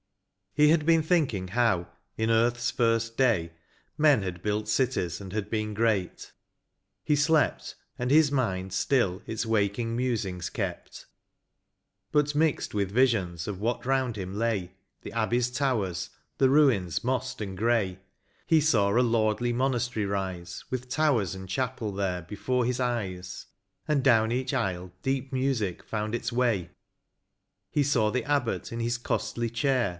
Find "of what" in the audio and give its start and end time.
13.47-13.85